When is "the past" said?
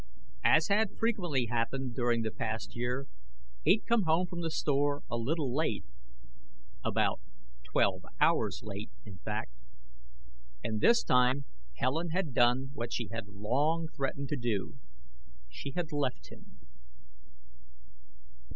2.23-2.75